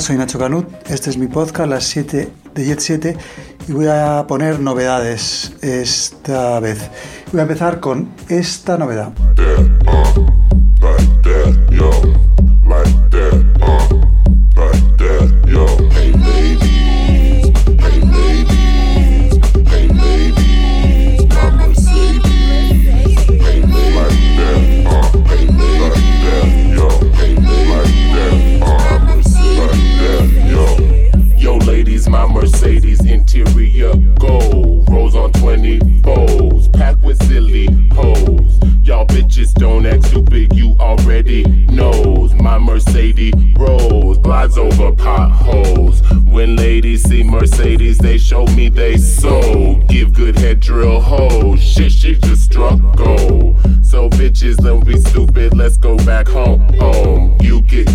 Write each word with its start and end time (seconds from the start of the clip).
Soy 0.00 0.16
Nacho 0.16 0.38
Canut, 0.38 0.66
este 0.88 1.10
es 1.10 1.18
mi 1.18 1.26
podcast, 1.26 1.68
las 1.68 1.84
7 1.84 2.28
de 2.54 2.64
Jet 2.64 2.80
7, 2.80 3.16
y 3.68 3.72
voy 3.72 3.86
a 3.88 4.24
poner 4.26 4.58
novedades 4.58 5.52
esta 5.60 6.58
vez. 6.60 6.90
Voy 7.30 7.40
a 7.40 7.42
empezar 7.42 7.78
con 7.78 8.08
esta 8.28 8.78
novedad. 8.78 9.12
over 44.50 44.90
potholes. 44.92 46.02
When 46.24 46.56
ladies 46.56 47.04
see 47.04 47.22
Mercedes, 47.22 47.98
they 47.98 48.18
show 48.18 48.44
me 48.46 48.68
they 48.68 48.96
soul. 48.96 49.76
Give 49.88 50.12
good 50.12 50.36
head 50.36 50.58
drill 50.60 51.00
hoes. 51.00 51.62
Shit, 51.62 51.92
she 51.92 52.16
just 52.16 52.42
struck 52.44 52.80
gold. 52.96 53.60
So 53.84 54.10
bitches, 54.10 54.56
don't 54.56 54.84
be 54.84 54.98
stupid. 54.98 55.56
Let's 55.56 55.76
go 55.76 55.96
back 55.98 56.26
home. 56.26 57.38
You 57.40 57.62
get 57.62 57.91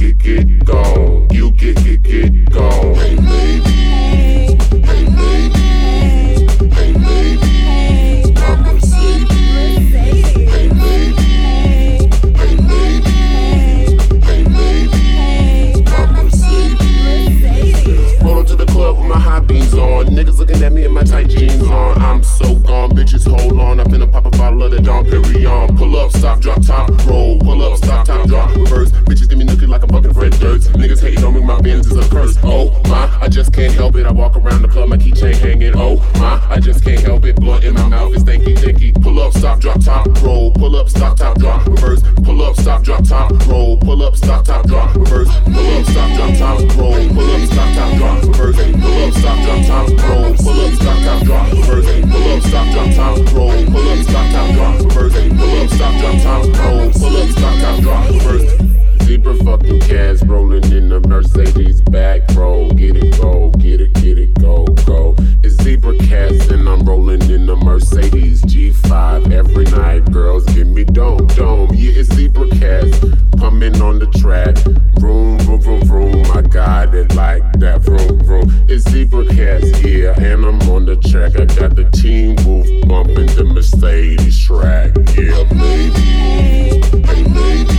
help 33.88 33.96
it. 33.96 34.06
I 34.06 34.12
walk 34.12 34.36
around 34.36 34.62
the 34.62 34.68
club, 34.68 34.90
my 34.90 34.98
keychain 34.98 35.36
hanging. 35.36 35.74
Oh 35.76 35.96
my, 36.16 36.44
I 36.50 36.60
just 36.60 36.84
can't 36.84 37.00
help 37.00 37.24
it. 37.26 37.36
Blood 37.38 37.64
in 37.64 37.74
my 37.74 37.88
mouth 37.88 38.14
is 38.14 38.24
thinky 38.24 38.60
tinky. 38.60 38.92
Pull 38.92 39.20
up, 39.22 39.34
stop, 39.34 39.60
drop, 39.60 39.80
top, 39.84 40.06
roll. 40.22 40.52
Pull 40.52 40.76
up, 40.76 40.90
stop, 40.90 41.16
top, 41.16 41.38
drop, 41.38 41.66
reverse. 41.66 42.02
Pull 42.24 42.42
up, 42.42 42.56
stop, 42.58 42.84
drop, 42.84 43.04
top, 43.08 43.32
roll. 43.48 43.78
Pull 43.78 44.04
up, 44.04 44.16
stop, 44.16 44.44
top, 44.44 44.66
drop, 44.68 44.94
reverse. 44.96 45.30
Pull 45.46 45.78
up, 45.78 45.86
stop, 45.86 46.10
drop, 46.18 46.38
top, 46.38 46.78
roll. 46.78 47.08
Pull 47.16 47.32
up, 47.32 47.42
stop, 47.48 47.76
top, 47.76 47.98
drop, 47.98 48.24
reverse. 48.24 48.58
Pull 48.58 49.04
up, 49.04 49.14
stop, 49.14 49.38
drop, 49.46 49.66
top, 49.68 49.88
roll. 50.10 50.36
Pull 50.36 50.62
up, 50.62 50.74
stop, 50.74 51.00
top, 51.04 51.24
drop, 51.24 51.52
reverse. 51.54 51.88
Pull 52.12 52.32
up, 52.32 52.44
stop, 52.44 52.68
drop, 52.74 52.90
top, 52.96 53.34
roll. 53.34 53.66
Pull 53.72 53.90
up, 53.90 54.04
stop, 54.04 54.28
top, 54.36 54.54
drop, 54.56 54.80
reverse. 54.84 55.16
Pull 55.16 55.62
up, 55.62 55.70
stop, 55.70 55.94
drop, 56.02 56.18
top, 56.24 56.44
roll. 56.60 56.92
Pull 56.92 57.18
up, 57.18 57.30
stop, 57.30 57.56
top, 57.62 57.80
drop, 57.82 58.10
reverse. 58.10 58.87
Zebra 59.08 59.36
fucking 59.36 59.80
cats 59.80 60.22
rolling 60.24 60.70
in 60.74 60.90
the 60.90 61.00
Mercedes 61.00 61.80
back 61.80 62.24
row. 62.36 62.70
Get 62.72 62.98
it, 62.98 63.18
go, 63.22 63.52
get 63.52 63.80
it, 63.80 63.94
get 63.94 64.18
it, 64.18 64.34
go, 64.34 64.66
go. 64.86 65.16
It's 65.42 65.56
zebra 65.64 65.98
cats 66.00 66.50
and 66.50 66.68
I'm 66.68 66.82
rolling 66.82 67.22
in 67.32 67.46
the 67.46 67.56
Mercedes 67.56 68.42
G5 68.42 69.32
every 69.32 69.64
night. 69.64 70.12
Girls, 70.12 70.44
give 70.48 70.68
me 70.68 70.84
dome, 70.84 71.26
dome. 71.28 71.70
Yeah, 71.74 72.02
it's 72.02 72.14
zebra 72.16 72.50
cats 72.60 73.00
coming 73.40 73.82
on 73.82 74.00
the 74.00 74.08
track. 74.20 74.58
Room, 75.00 75.38
room, 75.48 75.62
room, 75.62 75.90
room. 75.90 76.26
I 76.36 76.42
got 76.42 76.94
it 76.94 77.16
like 77.16 77.44
that. 77.62 77.88
Room, 77.88 78.20
room. 78.28 78.66
It's 78.68 78.90
zebra 78.90 79.26
cats, 79.28 79.70
here 79.78 80.16
and 80.18 80.44
I'm 80.44 80.62
on 80.70 80.86
the 80.86 80.98
track. 80.98 81.40
I 81.40 81.46
got 81.46 81.78
the 81.78 81.90
team 81.92 82.36
Wolf 82.46 82.68
bumping 82.86 83.34
the 83.38 83.46
Mercedes 83.46 84.46
track. 84.46 84.92
Yeah, 85.16 85.44
baby, 85.48 86.84
hey 87.08 87.24
ladies. 87.24 87.78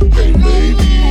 Hey 0.00 0.32
baby. 0.32 1.09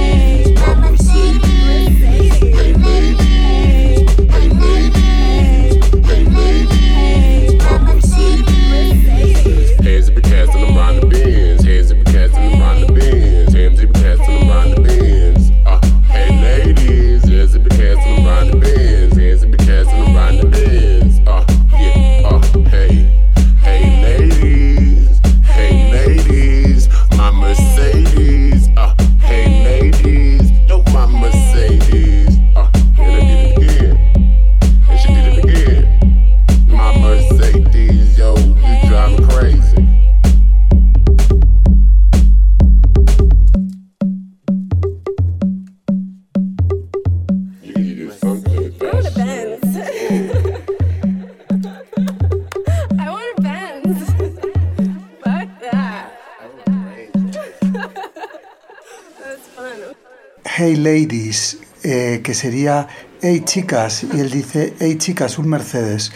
Sería 62.39 62.87
Hey 63.21 63.41
Chicas, 63.43 64.05
y 64.13 64.19
él 64.21 64.29
dice 64.29 64.73
Hey 64.79 64.97
Chicas, 64.97 65.37
un 65.37 65.49
Mercedes. 65.49 66.13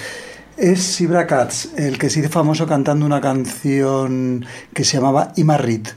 Es 0.55 0.81
Sibra 0.81 1.27
Katz, 1.27 1.67
el 1.75 1.97
que 1.97 2.09
se 2.09 2.21
hizo 2.21 2.29
famoso 2.29 2.65
cantando 2.65 3.05
una 3.05 3.19
canción 3.19 4.45
que 4.73 4.85
se 4.85 4.97
llamaba 4.97 5.33
Imarrit, 5.35 5.89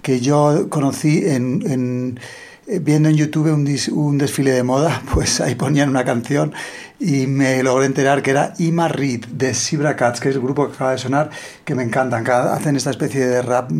que 0.00 0.20
yo 0.20 0.68
conocí 0.68 1.24
en, 1.26 2.20
eh, 2.68 2.78
viendo 2.78 3.08
en 3.08 3.16
YouTube 3.16 3.52
un, 3.52 4.16
desfile 4.16 4.52
de 4.52 4.62
moda, 4.62 5.02
pues 5.12 5.40
ahí 5.40 5.56
ponían 5.56 5.88
una 5.88 6.04
canción 6.04 6.52
y 7.00 7.26
me 7.26 7.60
logré 7.64 7.86
enterar 7.86 8.22
que 8.22 8.30
era 8.30 8.54
Imarrit 8.58 9.26
de 9.26 9.54
Sibra 9.54 9.96
Katz, 9.96 10.20
que 10.20 10.28
es 10.28 10.36
el 10.36 10.40
grupo 10.40 10.68
que 10.68 10.74
acaba 10.74 10.92
de 10.92 10.98
sonar, 10.98 11.30
que 11.64 11.74
me 11.74 11.82
encantan. 11.82 12.24
Hacen 12.28 12.76
esta 12.76 12.90
especie 12.90 13.26
de 13.26 13.42
rap 13.42 13.72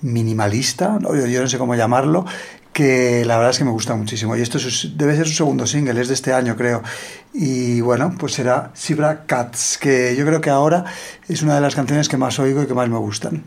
minimalista, 0.00 0.98
yo 1.02 1.42
no 1.42 1.46
sé 1.46 1.58
cómo 1.58 1.74
llamarlo, 1.74 2.24
que 2.76 3.24
la 3.24 3.38
verdad 3.38 3.52
es 3.52 3.58
que 3.58 3.64
me 3.64 3.70
gusta 3.70 3.96
muchísimo. 3.96 4.36
Y 4.36 4.42
esto 4.42 4.58
debe 4.96 5.16
ser 5.16 5.26
su 5.26 5.32
segundo 5.32 5.66
single, 5.66 5.98
es 5.98 6.08
de 6.08 6.14
este 6.14 6.34
año 6.34 6.56
creo. 6.56 6.82
Y 7.32 7.80
bueno, 7.80 8.14
pues 8.18 8.34
será 8.34 8.70
Sibra 8.74 9.24
Cats, 9.24 9.78
que 9.78 10.14
yo 10.14 10.26
creo 10.26 10.42
que 10.42 10.50
ahora 10.50 10.84
es 11.26 11.40
una 11.40 11.54
de 11.54 11.62
las 11.62 11.74
canciones 11.74 12.10
que 12.10 12.18
más 12.18 12.38
oigo 12.38 12.62
y 12.62 12.66
que 12.66 12.74
más 12.74 12.90
me 12.90 12.98
gustan. 12.98 13.44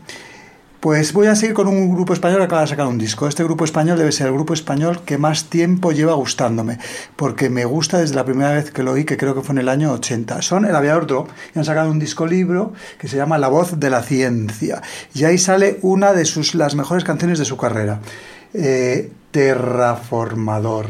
Pues 0.80 1.12
voy 1.12 1.28
a 1.28 1.36
seguir 1.36 1.54
con 1.54 1.68
un 1.68 1.94
grupo 1.94 2.12
español 2.12 2.38
que 2.38 2.46
acaba 2.46 2.62
de 2.62 2.66
sacar 2.66 2.88
un 2.88 2.98
disco. 2.98 3.28
Este 3.28 3.44
grupo 3.44 3.64
español 3.64 3.98
debe 3.98 4.10
ser 4.10 4.26
el 4.26 4.32
grupo 4.32 4.52
español 4.52 5.02
que 5.04 5.16
más 5.16 5.44
tiempo 5.44 5.92
lleva 5.92 6.14
gustándome, 6.14 6.80
porque 7.14 7.50
me 7.50 7.64
gusta 7.64 7.98
desde 7.98 8.16
la 8.16 8.24
primera 8.24 8.50
vez 8.50 8.72
que 8.72 8.82
lo 8.82 8.90
oí, 8.90 9.04
que 9.04 9.16
creo 9.16 9.36
que 9.36 9.42
fue 9.42 9.52
en 9.52 9.60
el 9.60 9.68
año 9.68 9.92
80. 9.92 10.42
Son 10.42 10.64
El 10.64 10.74
Aviador 10.74 11.06
Drop 11.06 11.28
y 11.54 11.58
han 11.60 11.64
sacado 11.64 11.88
un 11.88 12.00
disco 12.00 12.26
libro 12.26 12.72
que 12.98 13.06
se 13.06 13.16
llama 13.16 13.38
La 13.38 13.46
Voz 13.46 13.78
de 13.78 13.90
la 13.90 14.02
Ciencia. 14.02 14.82
Y 15.14 15.22
ahí 15.22 15.38
sale 15.38 15.78
una 15.82 16.14
de 16.14 16.24
sus, 16.24 16.56
las 16.56 16.74
mejores 16.74 17.04
canciones 17.04 17.38
de 17.38 17.44
su 17.44 17.56
carrera. 17.56 18.00
Eh, 18.52 19.12
terraformador. 19.30 20.86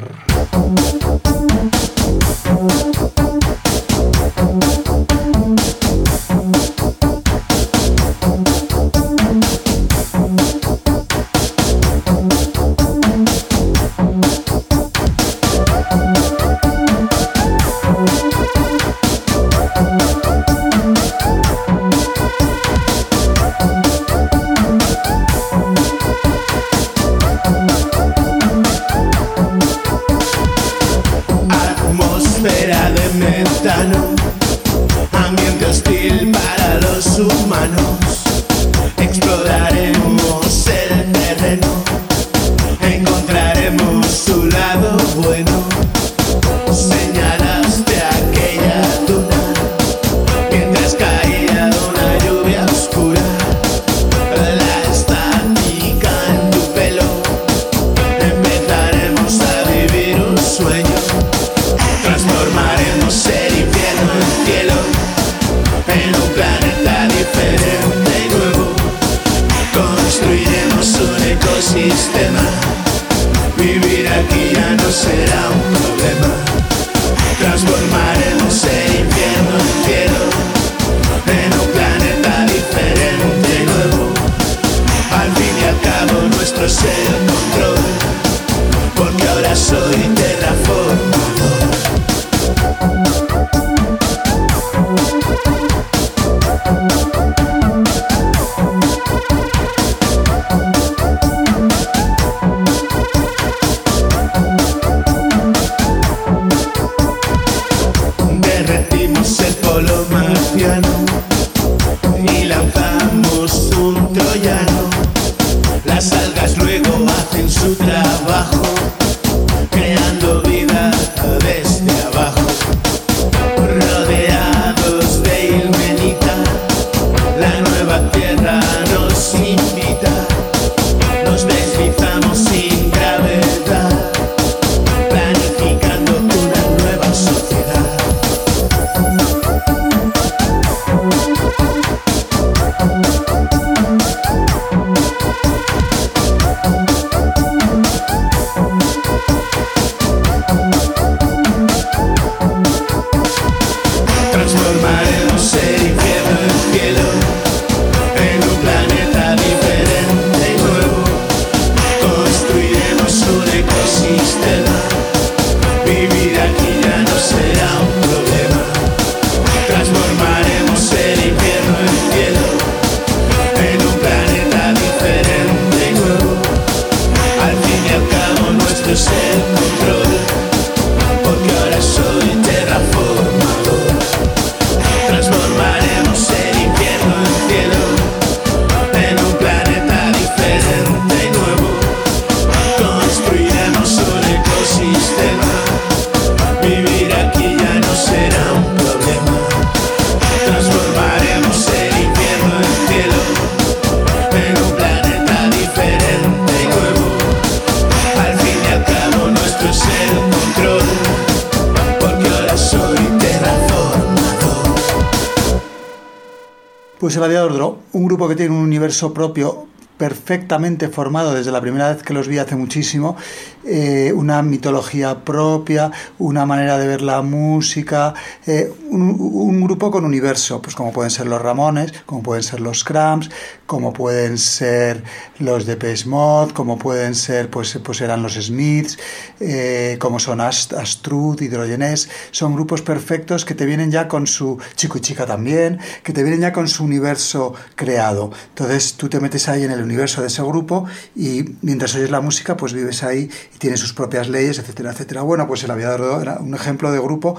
El 217.17 217.25
Aviador 217.25 217.55
Draw, 217.55 217.79
un 217.93 218.05
grupo 218.05 218.29
que 218.29 218.37
tiene 218.37 218.55
un 218.55 218.63
universo 218.63 219.13
propio 219.13 219.67
perfectamente 219.97 220.89
formado 220.89 221.35
desde 221.35 221.53
la 221.53 221.61
primera 221.61 221.93
vez 221.93 222.03
que 222.03 222.15
los 222.15 222.27
vi 222.27 222.39
hace 222.39 222.57
muchísimo, 222.57 223.17
eh, 223.65 224.13
una 224.15 224.43
mitología 224.43 225.23
propia, 225.23 225.91
una 226.19 226.47
manera 226.47 226.79
de 226.79 226.87
ver 226.87 227.03
la 227.03 227.21
música, 227.21 228.15
eh, 228.47 228.73
un, 228.91 229.61
grupo 229.61 229.91
con 229.91 230.05
universo, 230.05 230.63
pues 230.63 230.75
como 230.75 230.93
pueden 230.93 231.11
ser 231.11 231.27
los 231.27 231.41
Ramones, 231.41 231.93
como 232.07 232.23
pueden 232.23 232.43
ser 232.43 232.61
los 232.61 232.83
Cramps, 232.83 233.31
como 233.67 233.93
pueden 233.93 234.39
ser 234.39 235.05
los 235.39 235.67
de 235.67 235.77
Mod, 236.07 236.53
como 236.53 236.79
pueden 236.79 237.15
ser, 237.15 237.51
pues, 237.51 237.79
pues 237.85 238.01
eran 238.01 238.23
los 238.23 238.35
Smiths, 238.35 238.99
eh, 239.39 239.97
como 240.01 240.19
son 240.19 240.41
Ast 240.41 240.73
Astrud, 240.73 241.41
Hidrogenés, 241.41 242.09
son 242.31 242.55
grupos 242.55 242.83
perfectos 242.83 243.45
que 243.45 243.55
te 243.55 243.67
vienen 243.67 243.91
ya 243.91 244.09
con 244.09 244.27
su 244.27 244.59
chico 244.75 244.99
y 244.99 245.03
chica 245.03 245.27
también, 245.27 245.79
que 246.03 246.13
te 246.13 246.23
vienen 246.23 246.41
ya 246.41 246.53
con 246.53 246.67
su 246.67 246.85
universo 246.85 247.55
creado. 247.75 248.33
Entonces 248.49 248.95
tú 248.95 249.09
te 249.09 249.21
metes 249.21 249.49
ahí 249.49 249.65
en 249.65 249.71
el 249.71 249.83
universo 249.83 250.23
de 250.23 250.29
ese 250.29 250.43
grupo 250.43 250.87
y 251.15 251.45
mientras 251.63 251.95
oyes 251.95 252.11
la 252.11 252.21
música, 252.21 252.57
pues 252.57 252.73
vives 252.73 253.03
ahí 253.03 253.31
y 253.55 253.59
tiene 253.59 253.77
sus 253.77 253.93
propias 253.93 254.29
leyes, 254.29 254.59
etcétera, 254.59 254.93
etcétera. 254.93 255.23
Bueno, 255.23 255.47
pues 255.47 255.65
el 255.65 255.71
aviador 255.71 256.23
era 256.23 256.39
un 256.39 256.55
ejemplo 256.55 256.91
de 256.93 256.99
grupo 256.99 257.37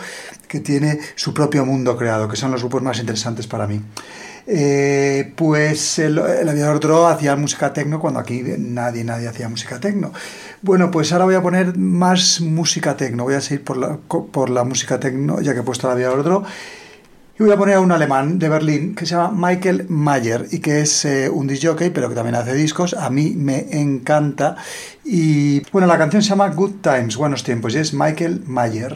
que 0.48 0.60
tiene 0.60 1.00
su 1.16 1.34
propio 1.34 1.66
mundo 1.66 1.98
creado, 1.98 2.28
que 2.28 2.36
son 2.36 2.52
los 2.52 2.62
grupos 2.62 2.82
más 2.82 3.00
interesantes 3.00 3.48
para 3.48 3.68
mí. 3.68 3.82
Eh, 4.48 5.34
pues 5.36 6.00
el, 6.00 6.18
aviador 6.20 6.80
Dro 6.80 7.08
hacía 7.08 7.36
música 7.36 7.74
tecno 7.74 8.00
cuando 8.00 8.20
aquí 8.20 8.44
nadie, 8.58 9.04
nadie 9.04 9.28
hacía 9.28 9.48
música 9.50 9.80
tecno. 9.80 10.12
Bueno, 10.62 10.92
pues 10.92 11.12
ahora 11.12 11.26
voy 11.26 11.36
a 11.36 11.42
poner 11.42 11.78
más 11.78 12.42
música 12.42 12.98
tecno, 12.98 13.24
voy 13.24 13.36
a 13.36 13.42
seguir 13.42 13.64
por 13.64 13.78
la, 13.78 13.98
por 13.98 14.50
la 14.50 14.64
música 14.64 15.00
tecno, 15.00 15.42
ya 15.42 15.54
que 15.54 15.60
he 15.60 15.64
puesto 15.64 15.88
el 15.88 15.94
aviador 15.94 16.24
Dro. 16.24 16.44
Y 17.42 17.44
voy 17.44 17.54
a 17.54 17.58
poner 17.58 17.78
a 17.78 17.80
un 17.80 17.92
alemán 17.92 18.38
de 18.38 18.50
Berlín 18.50 18.94
que 18.94 19.08
se 19.08 19.16
llama 19.16 19.32
Michael 19.50 19.88
Mayer 19.90 20.46
y 20.52 20.60
que 20.60 20.82
es 20.82 21.06
eh, 21.06 21.28
un 21.28 21.48
disc 21.48 21.66
pero 21.92 22.08
que 22.08 22.14
también 22.14 22.36
hace 22.36 22.54
discos. 22.54 22.94
A 22.94 23.10
mí 23.10 23.34
me 23.36 23.66
encanta. 23.82 24.58
Y 25.04 25.62
bueno, 25.72 25.88
la 25.88 25.98
canción 25.98 26.22
se 26.22 26.30
llama 26.30 26.50
Good 26.50 26.82
Times, 26.84 27.18
Buenos 27.18 27.44
Tiempos, 27.44 27.74
y 27.74 27.80
es 27.80 27.96
Michael 27.96 28.44
Mayer. 28.46 28.96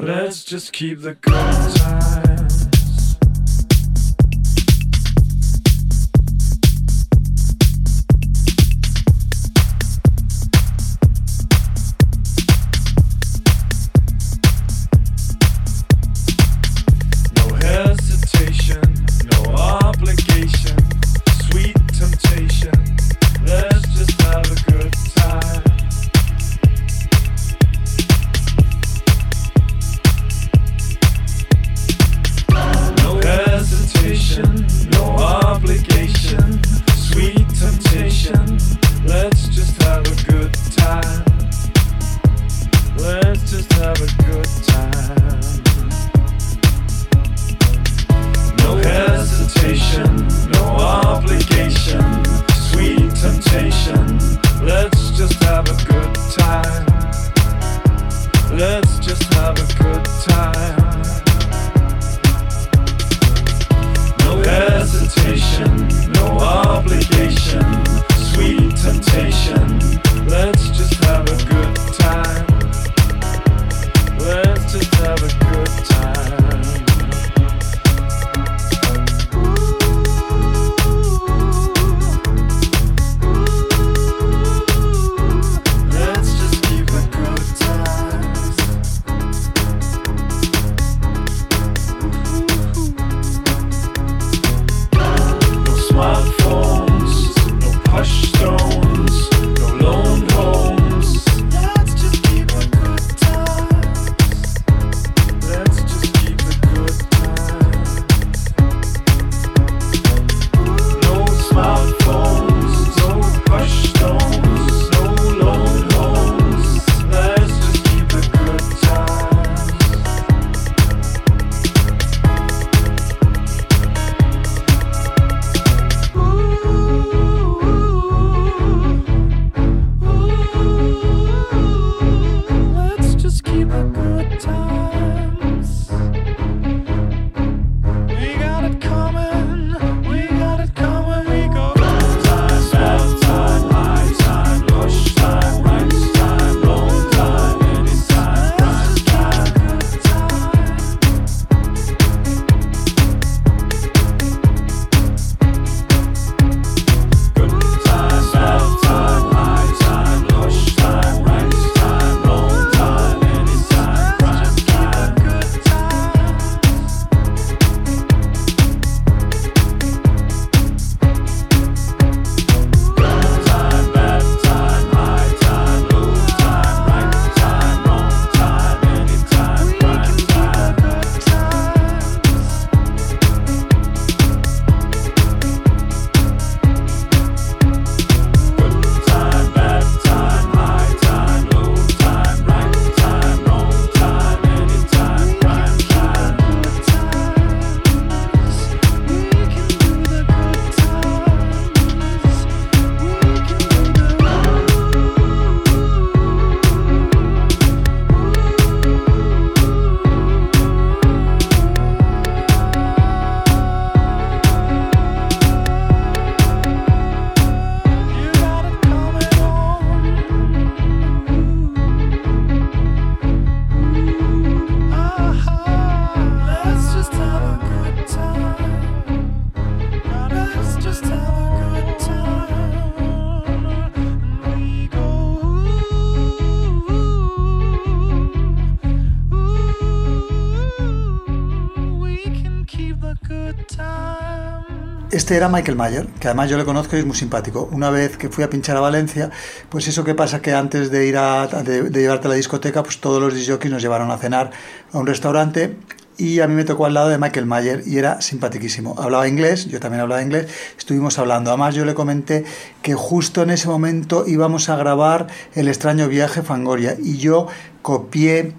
Este 245.16 245.38
era 245.38 245.48
Michael 245.48 245.78
Mayer, 245.78 246.08
que 246.20 246.28
además 246.28 246.50
yo 246.50 246.58
le 246.58 246.66
conozco 246.66 246.98
y 246.98 247.00
es 247.00 247.06
muy 247.06 247.16
simpático. 247.16 247.70
Una 247.72 247.90
vez 247.90 248.18
que 248.18 248.28
fui 248.28 248.44
a 248.44 248.50
pinchar 248.50 248.76
a 248.76 248.82
Valencia, 248.82 249.30
pues 249.70 249.88
eso 249.88 250.04
que 250.04 250.14
pasa 250.14 250.42
que 250.42 250.54
antes 250.54 250.92
de 250.92 251.08
ir 251.08 251.18
a 251.18 251.48
de, 251.48 251.90
llevarte 251.90 252.28
a 252.28 252.32
la 252.32 252.36
discoteca, 252.36 252.84
pues 252.84 253.00
todos 253.00 253.22
los 253.22 253.34
disjockeys 253.34 253.72
nos 253.72 253.82
llevaron 253.82 254.12
a 254.12 254.18
cenar 254.18 254.52
a 254.92 254.98
un 254.98 255.08
restaurante 255.08 255.78
y 256.18 256.42
a 256.42 256.48
mí 256.48 256.54
me 256.54 256.66
tocó 256.66 256.86
al 256.86 256.94
lado 256.94 257.08
de 257.08 257.18
Michael 257.18 257.46
Mayer 257.46 257.84
y 257.86 257.98
era 257.98 258.20
simpaticísimo. 258.20 258.96
Hablaba 259.00 259.28
inglés, 259.28 259.68
yo 259.68 259.80
también 259.80 260.02
hablaba 260.02 260.22
inglés, 260.22 260.48
estuvimos 260.78 261.18
hablando. 261.18 261.50
Además 261.50 261.76
yo 261.76 261.86
le 261.86 261.94
comenté 261.94 262.44
que 262.82 262.94
justo 262.94 263.42
en 263.42 263.52
ese 263.52 263.70
momento 263.70 264.26
íbamos 264.28 264.68
a 264.68 264.76
grabar 264.76 265.28
El 265.54 265.70
extraño 265.70 266.10
viaje 266.10 266.42
Fangoria 266.42 266.98
y 267.02 267.18
yo 267.18 267.48
copié 267.82 268.54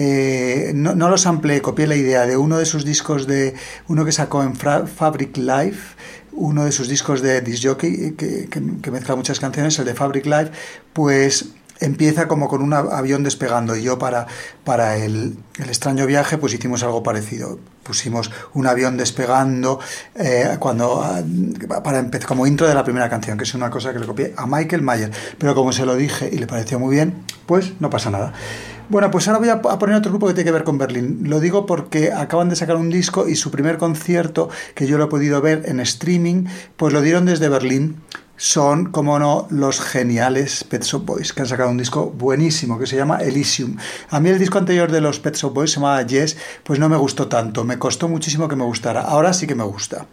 eh, 0.00 0.70
no, 0.76 0.94
no, 0.94 1.08
los 1.10 1.26
amplié, 1.26 1.60
copié 1.60 1.88
la 1.88 1.96
idea 1.96 2.24
de 2.24 2.36
uno 2.36 2.56
de 2.58 2.66
sus 2.66 2.84
discos 2.84 3.26
de 3.26 3.54
uno 3.88 4.04
que 4.04 4.12
sacó 4.12 4.44
en 4.44 4.54
Fabric 4.54 5.36
Life, 5.36 5.96
uno 6.30 6.64
de 6.64 6.70
sus 6.70 6.86
discos 6.86 7.20
de 7.20 7.40
disc 7.40 7.66
jockey 7.66 8.12
que, 8.12 8.48
que, 8.48 8.90
mezcla 8.92 9.16
muchas 9.16 9.40
canciones, 9.40 9.76
el 9.80 9.86
de 9.86 9.94
Fabric 9.94 10.24
Life, 10.26 10.52
pues 10.92 11.46
empieza 11.80 12.28
como 12.28 12.46
con 12.46 12.62
un 12.62 12.74
avión 12.74 13.24
despegando 13.24 13.74
y 13.74 13.82
yo 13.82 13.98
para, 13.98 14.28
para 14.62 14.98
el, 14.98 15.36
el, 15.58 15.68
extraño 15.68 16.06
viaje 16.06 16.38
pues 16.38 16.54
hicimos 16.54 16.84
algo 16.84 17.02
parecido. 17.02 17.58
Pusimos 17.82 18.30
un 18.54 18.68
avión 18.68 18.96
despegando 18.96 19.80
eh, 20.14 20.58
cuando 20.60 21.02
ah, 21.02 21.22
para 21.82 21.98
empezar 21.98 22.28
como 22.28 22.46
intro 22.46 22.68
de 22.68 22.74
la 22.74 22.84
primera 22.84 23.10
canción, 23.10 23.36
que 23.36 23.42
es 23.42 23.54
una 23.54 23.68
cosa 23.68 23.92
que 23.92 23.98
le 23.98 24.06
copié 24.06 24.32
a 24.36 24.46
Michael 24.46 24.82
Mayer. 24.82 25.10
Pero 25.38 25.56
como 25.56 25.72
se 25.72 25.84
lo 25.84 25.96
dije 25.96 26.30
y 26.32 26.38
le 26.38 26.46
pareció 26.46 26.78
muy 26.78 26.94
bien, 26.94 27.24
pues 27.46 27.72
no 27.80 27.90
pasa 27.90 28.10
nada. 28.10 28.32
Bueno, 28.90 29.10
pues 29.10 29.28
ahora 29.28 29.38
voy 29.38 29.48
a 29.50 29.60
poner 29.78 29.96
otro 29.96 30.10
grupo 30.10 30.28
que 30.28 30.32
tiene 30.32 30.46
que 30.46 30.52
ver 30.52 30.64
con 30.64 30.78
Berlín. 30.78 31.24
Lo 31.24 31.40
digo 31.40 31.66
porque 31.66 32.10
acaban 32.10 32.48
de 32.48 32.56
sacar 32.56 32.76
un 32.76 32.88
disco 32.88 33.28
y 33.28 33.36
su 33.36 33.50
primer 33.50 33.76
concierto, 33.76 34.48
que 34.74 34.86
yo 34.86 34.96
lo 34.96 35.04
he 35.04 35.08
podido 35.08 35.42
ver 35.42 35.64
en 35.66 35.78
streaming, 35.80 36.46
pues 36.76 36.94
lo 36.94 37.02
dieron 37.02 37.26
desde 37.26 37.50
Berlín 37.50 37.96
son, 38.38 38.92
como 38.92 39.18
no, 39.18 39.48
los 39.50 39.80
geniales 39.80 40.62
Pet 40.62 40.84
Shop 40.84 41.04
Boys, 41.04 41.32
que 41.32 41.42
han 41.42 41.48
sacado 41.48 41.70
un 41.70 41.76
disco 41.76 42.10
buenísimo 42.10 42.78
que 42.78 42.86
se 42.86 42.96
llama 42.96 43.18
Elysium. 43.18 43.76
A 44.10 44.20
mí 44.20 44.30
el 44.30 44.38
disco 44.38 44.58
anterior 44.58 44.92
de 44.92 45.00
los 45.00 45.18
Pet 45.18 45.34
Shop 45.34 45.52
Boys 45.52 45.72
se 45.72 45.80
llamaba 45.80 46.02
Yes, 46.02 46.36
pues 46.62 46.78
no 46.78 46.88
me 46.88 46.96
gustó 46.96 47.26
tanto, 47.26 47.64
me 47.64 47.80
costó 47.80 48.08
muchísimo 48.08 48.46
que 48.46 48.54
me 48.54 48.62
gustara. 48.62 49.00
Ahora 49.02 49.32
sí 49.32 49.48
que 49.48 49.56
me 49.56 49.64
gusta. 49.64 50.06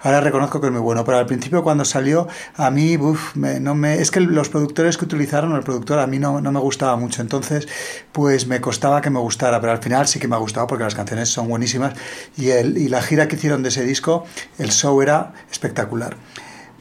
Ahora 0.00 0.20
reconozco 0.20 0.60
que 0.60 0.66
es 0.66 0.72
muy 0.72 0.82
bueno, 0.82 1.04
pero 1.04 1.16
al 1.16 1.24
principio 1.24 1.62
cuando 1.62 1.86
salió, 1.86 2.28
a 2.54 2.70
mí, 2.70 2.98
uf, 2.98 3.34
no 3.36 3.74
me, 3.74 3.94
es 3.94 4.10
que 4.10 4.20
los 4.20 4.50
productores 4.50 4.98
que 4.98 5.06
utilizaron, 5.06 5.56
el 5.56 5.62
productor, 5.62 6.00
a 6.00 6.06
mí 6.06 6.18
no, 6.18 6.42
no 6.42 6.52
me 6.52 6.60
gustaba 6.60 6.96
mucho, 6.96 7.22
entonces 7.22 7.66
pues 8.12 8.46
me 8.46 8.60
costaba 8.60 9.00
que 9.00 9.08
me 9.08 9.20
gustara, 9.20 9.58
pero 9.58 9.72
al 9.72 9.82
final 9.82 10.06
sí 10.06 10.18
que 10.18 10.28
me 10.28 10.36
ha 10.36 10.38
gustado 10.38 10.66
porque 10.66 10.84
las 10.84 10.94
canciones 10.94 11.30
son 11.30 11.48
buenísimas 11.48 11.94
y, 12.36 12.50
el, 12.50 12.76
y 12.76 12.88
la 12.88 13.00
gira 13.00 13.26
que 13.26 13.36
hicieron 13.36 13.62
de 13.62 13.70
ese 13.70 13.84
disco, 13.84 14.26
el 14.58 14.70
show 14.70 15.00
era 15.00 15.32
espectacular. 15.50 16.18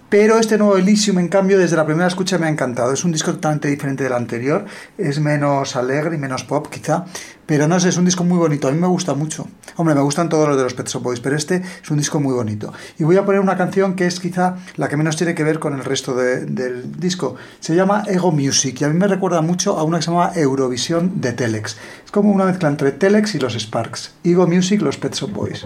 Pero 0.10 0.40
este 0.40 0.58
nuevo 0.58 0.76
Elysium, 0.76 1.20
en 1.20 1.28
cambio, 1.28 1.60
desde 1.60 1.76
la 1.76 1.86
primera 1.86 2.08
escucha 2.08 2.40
me 2.40 2.48
ha 2.48 2.50
encantado. 2.50 2.92
Es 2.92 3.06
un 3.06 3.12
disco 3.12 3.32
totalmente 3.32 3.68
diferente 3.68 4.04
del 4.04 4.14
anterior. 4.14 4.66
Es 4.98 5.20
menos 5.20 5.76
alegre 5.76 6.16
y 6.16 6.18
menos 6.18 6.44
pop, 6.44 6.68
quizá. 6.68 7.06
Pero 7.46 7.68
no 7.68 7.80
sé, 7.80 7.90
es 7.90 7.98
un 7.98 8.06
disco 8.06 8.24
muy 8.24 8.40
bonito. 8.40 8.68
A 8.68 8.72
mí 8.72 8.80
me 8.80 8.88
gusta 8.88 9.14
mucho. 9.14 9.48
Hombre, 9.76 9.94
me 9.94 10.02
gustan 10.02 10.28
todos 10.28 10.48
los 10.48 10.58
de 10.58 10.64
los 10.64 10.74
Pet 10.74 10.88
Shop 10.88 11.04
Boys, 11.04 11.20
pero 11.20 11.36
este 11.36 11.62
es 11.84 11.92
un 11.92 12.00
disco 12.00 12.20
muy 12.20 12.34
bonito. 12.34 12.74
Y 12.98 13.04
voy 13.04 13.18
a 13.18 13.26
poner 13.26 13.40
una 13.40 13.56
canción 13.56 13.96
que 13.96 14.08
es 14.08 14.20
quizá 14.20 14.56
la 14.78 14.88
que 14.88 14.98
menos 14.98 15.16
tiene 15.16 15.36
que 15.36 15.44
ver 15.44 15.60
con 15.60 15.76
el 15.76 15.86
resto 15.86 16.16
del 16.16 17.00
disco. 17.00 17.36
Se 17.60 17.76
llama 17.76 18.04
Ego 18.08 18.32
Music 18.32 18.82
y 18.82 18.86
a 18.86 18.90
mí 18.90 18.98
me 18.98 19.08
recuerda 19.08 19.42
mucho 19.42 19.78
a 19.78 19.84
una 19.84 20.00
que 20.00 20.06
se 20.06 20.12
llama 20.12 20.32
Eurovisión 20.34 21.22
de 21.22 21.34
Telex. 21.34 21.78
Es 22.04 22.12
como 22.12 22.32
una 22.32 22.46
mezcla 22.46 22.68
entre 22.68 22.92
Telex 22.94 23.36
y 23.36 23.40
los 23.40 23.54
Sparks. 23.54 24.14
Ego 24.24 24.48
Music, 24.48 24.82
los 24.82 24.98
Pet 24.98 25.14
Shop 25.14 25.32
Boys. 25.32 25.66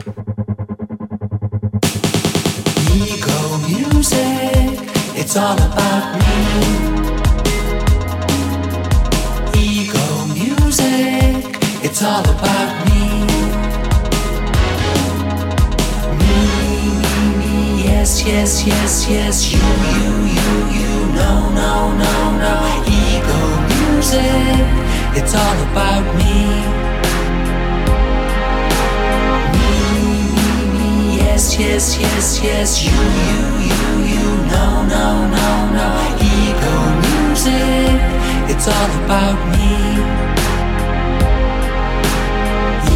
Ego 2.95 3.57
music, 3.67 4.79
it's 5.15 5.35
all 5.35 5.57
about 5.57 6.15
me. 6.19 6.35
Ego 9.57 10.25
music, 10.27 11.57
it's 11.83 12.03
all 12.03 12.21
about 12.21 12.85
me. 12.85 13.25
Me, 16.19 16.35
me, 17.01 17.37
me, 17.39 17.83
yes, 17.83 18.23
yes, 18.27 18.63
yes, 18.65 19.09
yes, 19.09 19.51
you, 19.51 19.59
you, 19.97 20.11
you, 20.37 20.51
you, 20.77 20.93
no, 21.15 21.49
no, 21.49 21.91
no, 22.03 22.13
no. 22.43 22.55
Ego 22.85 23.41
music, 23.73 25.17
it's 25.17 25.33
all 25.33 25.59
about 25.71 26.15
me. 26.15 26.72
Yes, 31.59 31.97
yes, 31.99 32.41
yes, 32.41 32.83
you, 32.83 32.91
you, 32.91 33.41
you, 33.69 34.15
you, 34.15 34.25
no, 34.49 34.85
no, 34.87 35.27
no, 35.27 35.49
no. 35.77 35.87
Ego 36.21 36.75
music, 37.05 37.99
it's 38.49 38.67
all 38.67 38.91
about 39.03 39.37
me. 39.53 39.73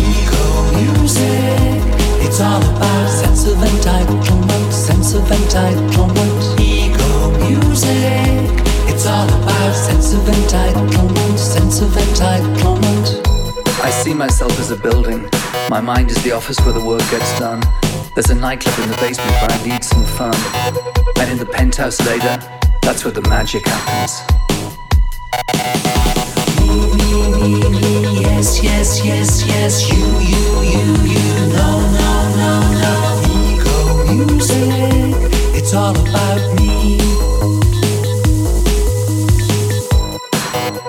Ego 0.01 0.45
music, 0.77 1.81
it's 2.25 2.39
all 2.39 2.61
about 2.61 3.09
sense 3.09 3.45
of 3.47 3.57
entitlement, 3.57 4.71
sense 4.71 5.13
of 5.13 5.23
entitlement. 5.23 6.59
Ego 6.59 7.31
music, 7.47 8.49
it's 8.87 9.05
all 9.05 9.27
about 9.27 9.75
sense 9.75 10.13
of 10.13 10.21
entitlement, 10.21 11.37
sense 11.37 11.81
of 11.81 11.89
entitlement. 11.89 13.27
I 13.83 13.89
see 13.91 14.13
myself 14.13 14.57
as 14.59 14.71
a 14.71 14.77
building. 14.77 15.29
My 15.69 15.81
mind 15.81 16.09
is 16.09 16.21
the 16.23 16.31
office 16.31 16.59
where 16.61 16.73
the 16.73 16.83
work 16.83 17.01
gets 17.11 17.37
done. 17.39 17.61
There's 18.17 18.31
a 18.31 18.33
nightclub 18.41 18.79
in 18.79 18.89
the 18.89 18.97
basement 18.97 19.29
where 19.29 19.51
I 19.51 19.63
need 19.63 19.83
some 19.83 20.03
fun. 20.03 20.33
And 21.17 21.29
in 21.29 21.37
the 21.37 21.45
penthouse 21.45 22.03
later, 22.03 22.39
that's 22.81 23.05
where 23.05 23.11
the 23.11 23.21
magic 23.29 23.67
happens. 23.67 24.23
Me, 26.59 26.95
me, 26.97 27.59
me, 27.61 27.79
me, 27.79 28.21
yes, 28.21 28.63
yes, 28.63 29.05
yes, 29.05 29.45
yes, 29.45 29.91
you, 29.91 30.03
you, 30.17 30.43
you, 30.65 30.85
you, 31.13 31.25
no, 31.53 31.69
no, 31.93 32.09
no, 32.41 32.51
no. 32.81 32.93
Ego 33.37 34.11
music, 34.11 35.13
it's 35.53 35.75
all 35.75 35.91
about 35.91 36.41
me. 36.59 36.97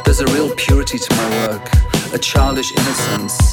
There's 0.07 0.20
a 0.20 0.26
real 0.33 0.55
purity 0.55 0.98
to 0.98 1.14
my 1.14 1.46
work, 1.46 1.70
a 2.14 2.18
childish 2.18 2.72
innocence 2.72 3.47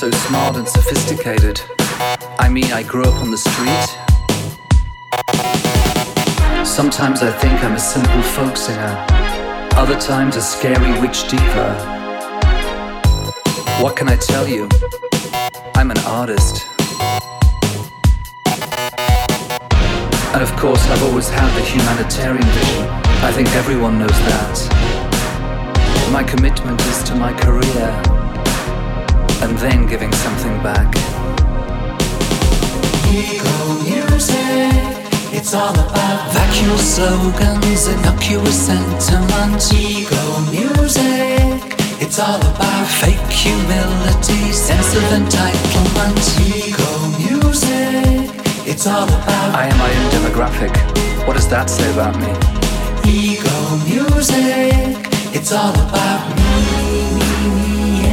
but 0.00 0.14
smart 0.14 0.56
and 0.56 0.66
sophisticated. 0.66 1.60
I 2.38 2.48
mean, 2.48 2.72
I 2.72 2.82
grew 2.82 3.02
up 3.02 3.16
on 3.16 3.30
the 3.30 3.36
street. 3.36 3.88
Sometimes 6.64 7.22
I 7.22 7.30
think 7.30 7.62
I'm 7.62 7.74
a 7.74 7.78
simple 7.78 8.22
folk 8.22 8.56
singer, 8.56 9.06
other 9.76 10.00
times 10.00 10.36
a 10.36 10.40
scary 10.40 10.98
witch 11.00 11.28
diva. 11.28 11.74
What 13.82 13.94
can 13.94 14.08
I 14.08 14.16
tell 14.16 14.48
you? 14.48 14.68
I'm 15.74 15.90
an 15.90 15.98
artist. 16.06 16.66
And 20.32 20.42
of 20.42 20.50
course, 20.56 20.82
I've 20.88 21.02
always 21.02 21.28
had 21.28 21.54
the 21.58 21.62
humanitarian 21.62 22.46
vision. 22.46 22.86
I 23.22 23.32
think 23.32 23.48
everyone 23.48 23.98
knows 23.98 24.18
that. 24.30 26.10
My 26.10 26.22
commitment 26.22 26.80
is 26.86 27.02
to 27.02 27.14
my 27.14 27.34
career 27.34 28.19
and 29.42 29.56
then 29.58 29.86
giving 29.86 30.12
something 30.12 30.62
back. 30.62 30.88
Ego 33.10 33.58
music, 33.82 34.72
it's 35.32 35.54
all 35.54 35.72
about 35.72 36.32
vacuous 36.32 36.96
slogans, 36.96 37.88
innocuous 37.88 38.66
sentiment. 38.66 39.62
Ego 39.72 40.24
music, 40.50 41.76
it's 42.00 42.18
all 42.18 42.40
about 42.40 42.86
fake 42.86 43.30
humility, 43.30 44.52
sense 44.52 44.94
of 44.94 45.02
entitlement. 45.18 46.20
Ego 46.44 46.92
music, 47.18 48.30
it's 48.66 48.86
all 48.86 49.08
about 49.08 49.54
I 49.54 49.66
am 49.66 49.78
my 49.78 49.90
own 49.98 50.08
demographic. 50.16 50.72
What 51.26 51.34
does 51.34 51.48
that 51.48 51.70
say 51.70 51.90
about 51.92 52.16
me? 52.20 52.32
Ego 53.10 53.76
music, 53.88 54.96
it's 55.34 55.52
all 55.52 55.74
about 55.74 56.36
me 56.36 56.49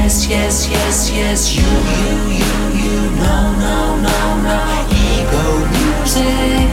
yes, 0.08 0.30
yes, 0.30 0.70
yes, 0.70 1.12
yes, 1.12 1.56
you, 1.58 1.63
you, 1.63 2.12
you, 2.39 2.54
you, 2.80 2.98
no, 3.20 3.52
no, 3.60 4.00
no, 4.08 4.17
no, 4.48 4.58
ego 4.88 5.46
music, 5.76 6.70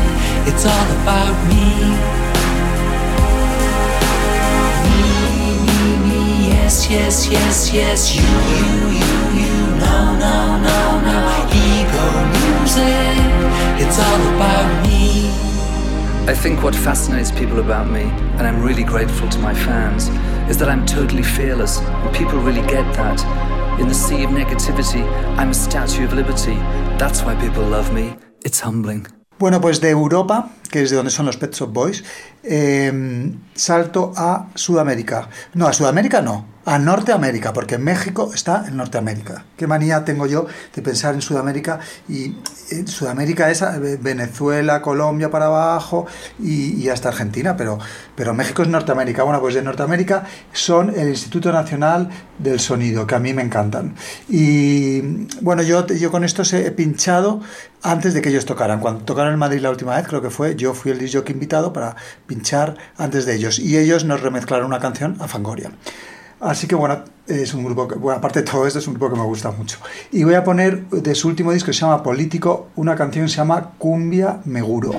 it's 0.47 0.65
all 0.65 0.89
about 1.03 1.35
me. 1.51 1.67
Me, 4.87 5.03
me, 5.67 5.83
me, 6.07 6.49
yes, 6.51 6.89
yes, 6.89 7.27
yes, 7.29 7.73
yes, 7.75 8.15
you, 8.15 8.23
you, 8.23 8.71
you, 9.03 9.15
you, 9.43 9.57
no, 9.83 10.15
no, 10.15 10.37
no, 10.63 10.79
no, 11.03 11.19
ego 11.51 12.07
music, 12.39 13.19
it's 13.83 13.99
all 13.99 14.23
about 14.37 14.87
me. 14.87 15.27
I 16.31 16.35
think 16.37 16.63
what 16.63 16.77
fascinates 16.77 17.33
people 17.33 17.59
about 17.59 17.91
me, 17.91 18.03
and 18.39 18.43
I'm 18.47 18.63
really 18.63 18.85
grateful 18.85 19.29
to 19.29 19.39
my 19.41 19.55
fans, 19.55 20.09
is 20.49 20.57
that 20.59 20.69
I'm 20.69 20.85
totally 20.87 21.23
fearless, 21.23 21.81
and 21.81 22.15
people 22.15 22.39
really 22.39 22.67
get 22.69 22.85
that. 22.95 23.21
In 23.81 23.89
the 23.89 23.95
sea 23.95 24.25
of 24.25 24.31
negativity, 24.31 25.03
I'm 25.37 25.51
a 25.51 25.55
statue 25.55 26.05
of 26.05 26.13
liberty. 26.13 26.55
That's 26.99 27.23
why 27.23 27.35
people 27.35 27.65
love 27.65 27.93
me. 27.93 28.17
It's 28.45 28.61
humbling. 28.61 29.07
Bueno, 29.39 29.61
pues 29.61 29.81
de 29.81 29.91
Europa, 29.91 30.51
que 30.71 30.83
es 30.83 30.91
de 30.91 30.97
donde 30.97 31.11
son 31.11 31.27
los 31.27 31.37
Pet 31.37 31.53
Shop 31.53 31.73
Boys, 31.73 32.05
eh, 32.45 32.93
salto 33.55 34.13
a 34.17 34.49
Sudamérica. 34.55 35.29
No, 35.55 35.67
a 35.67 35.73
Sudamérica 35.73 36.23
no, 36.23 36.47
a 36.65 36.79
Norteamérica, 36.79 37.53
porque 37.53 37.79
México 37.79 38.31
está 38.35 38.65
en 38.67 38.77
Norteamérica. 38.77 39.45
Qué 39.57 39.67
manía 39.67 40.05
tengo 40.05 40.27
yo 40.27 40.47
de 40.75 40.83
pensar 40.83 41.15
en 41.15 41.21
Sudamérica 41.21 41.79
y 42.09 42.37
en 42.71 42.89
Sudamérica 42.89 43.51
es 43.51 43.63
eh, 43.63 43.99
Venezuela, 44.01 44.81
Colombia 44.81 45.31
para 45.31 45.47
abajo 45.47 46.07
y, 46.39 46.83
y, 46.83 46.89
hasta 46.89 47.09
Argentina, 47.11 47.57
pero, 47.57 47.79
pero 48.17 48.35
México 48.35 48.63
es 48.63 48.69
Norteamérica. 48.69 49.23
Bueno, 49.23 49.41
pues 49.41 49.55
de 49.55 49.63
Norteamérica 49.63 50.25
son 50.53 50.91
el 50.97 51.09
Instituto 51.09 51.53
Nacional 51.53 52.09
del 52.39 52.61
Sonido, 52.61 53.07
que 53.07 53.15
a 53.15 53.19
mí 53.19 53.33
me 53.33 53.43
encantan. 53.43 53.95
Y 54.29 55.27
bueno, 55.41 55.63
yo, 55.63 55.87
yo 55.87 56.11
con 56.11 56.25
estos 56.25 56.53
he 56.53 56.71
pinchado 56.71 57.41
antes 57.83 58.15
de 58.15 58.23
que 58.23 58.31
ellos 58.31 58.47
tocaran. 58.47 58.81
Cuando 58.81 59.05
tocaron 59.05 59.33
en 59.33 59.39
Madrid 59.39 59.61
la 59.61 59.71
última 59.71 59.97
vez, 59.97 60.07
creo 60.09 60.23
que 60.23 60.31
fue, 60.31 60.57
yo 60.57 60.75
fui 60.75 60.91
el 60.91 60.99
disc 60.99 61.29
invitado 61.29 61.73
para 61.73 61.97
pinchar 62.27 62.77
antes 62.97 63.27
de 63.27 63.35
ellos 63.35 63.59
y 63.59 63.77
ellos 63.77 64.05
nos 64.05 64.23
remezclaron 64.23 64.67
una 64.67 64.81
canción 64.81 65.17
a 65.21 65.29
Fangoria. 65.29 65.71
Así 66.45 66.67
que 66.67 66.75
bueno, 66.75 66.99
es 67.27 67.55
un 67.55 67.65
grupo 67.65 67.89
que, 67.89 67.95
bueno, 67.95 68.19
aparte 68.19 68.43
de 68.43 68.51
todo 68.51 68.67
esto, 68.67 68.79
es 68.79 68.87
un 68.87 68.93
grupo 68.95 69.15
que 69.15 69.19
me 69.19 69.25
gusta 69.25 69.51
mucho. 69.51 69.79
Y 70.13 70.25
voy 70.25 70.35
a 70.35 70.45
poner 70.45 70.85
de 70.91 71.15
su 71.15 71.29
último 71.29 71.53
disco 71.53 71.69
que 71.69 71.73
se 71.73 71.81
llama 71.81 72.03
Político, 72.03 72.69
una 72.77 72.95
canción 72.97 73.25
que 73.25 73.31
se 73.31 73.39
llama 73.39 73.73
Cumbia 73.79 74.41
Meguro. 74.45 74.93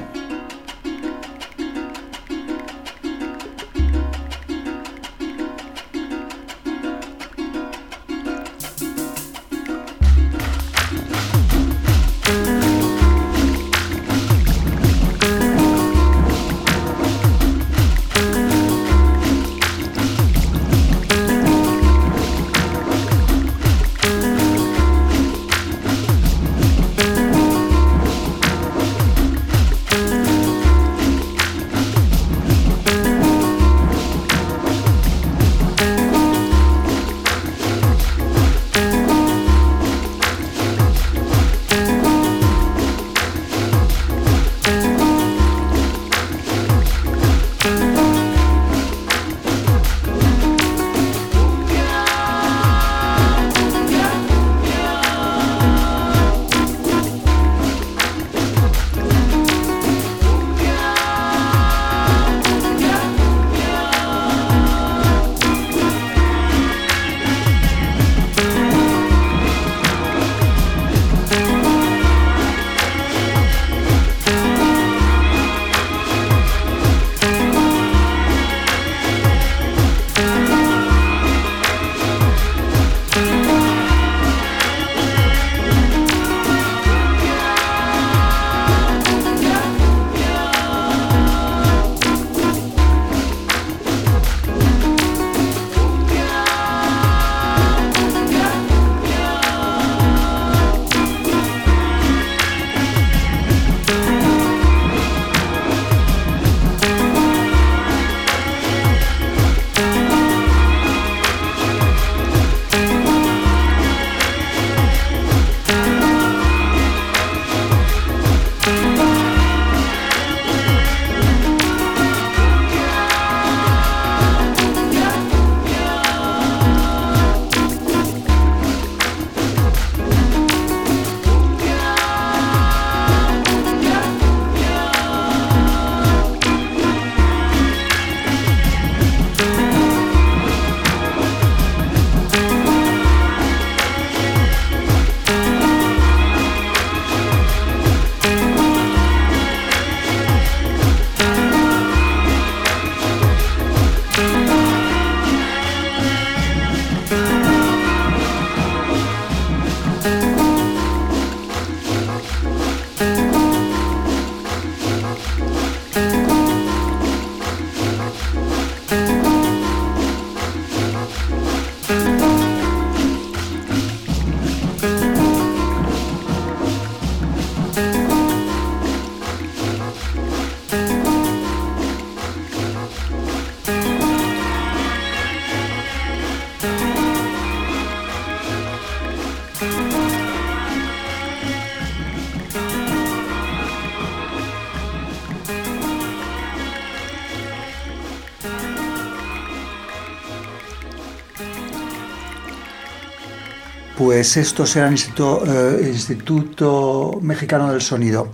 Pues 204.16 204.38
esto 204.38 204.66
será 204.66 204.86
el 204.86 204.94
Instituto, 204.94 205.44
eh, 205.46 205.90
Instituto 205.90 207.20
Mexicano 207.22 207.70
del 207.70 207.82
Sonido, 207.82 208.30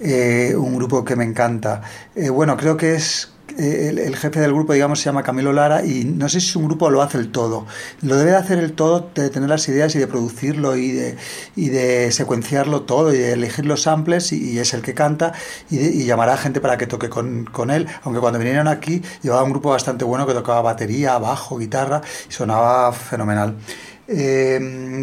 eh, 0.00 0.56
un 0.56 0.74
grupo 0.74 1.04
que 1.04 1.14
me 1.14 1.22
encanta. 1.22 1.82
Eh, 2.16 2.30
bueno, 2.30 2.56
creo 2.56 2.76
que 2.76 2.96
es 2.96 3.30
el, 3.56 4.16
jefe 4.16 4.40
del 4.40 4.52
grupo, 4.52 4.72
digamos, 4.72 4.98
se 4.98 5.04
llama 5.04 5.22
Camilo 5.22 5.52
Lara 5.52 5.84
y 5.84 6.04
no 6.04 6.28
sé 6.28 6.40
si 6.40 6.48
su 6.48 6.60
grupo 6.60 6.90
lo 6.90 7.00
hace 7.00 7.18
el 7.18 7.30
todo. 7.30 7.64
Lo 8.02 8.16
debe 8.16 8.32
de 8.32 8.38
hacer 8.38 8.58
el 8.58 8.72
todo, 8.72 9.08
de 9.14 9.30
tener 9.30 9.48
las 9.48 9.68
ideas 9.68 9.94
y 9.94 10.00
de 10.00 10.08
producirlo 10.08 10.76
y 10.76 10.90
de, 10.90 11.16
y 11.54 11.68
de 11.68 12.10
secuenciarlo 12.10 12.82
todo 12.82 13.14
y 13.14 13.18
de 13.18 13.34
elegir 13.34 13.66
los 13.66 13.82
samples 13.82 14.32
y, 14.32 14.58
es 14.58 14.74
el 14.74 14.82
que 14.82 14.94
canta 14.94 15.32
y, 15.70 16.04
llamará 16.06 16.34
a 16.34 16.38
gente 16.38 16.60
para 16.60 16.76
que 16.76 16.88
toque 16.88 17.08
con, 17.08 17.44
con, 17.44 17.70
él. 17.70 17.86
Aunque 18.02 18.20
cuando 18.20 18.40
vinieron 18.40 18.66
aquí 18.66 19.00
llevaba 19.22 19.44
un 19.44 19.50
grupo 19.50 19.70
bastante 19.70 20.04
bueno 20.04 20.26
que 20.26 20.34
tocaba 20.34 20.60
batería, 20.60 21.18
bajo, 21.18 21.56
guitarra 21.56 22.00
y 22.28 22.32
sonaba 22.32 22.92
fenomenal. 22.92 23.56
Eh, 24.12 24.58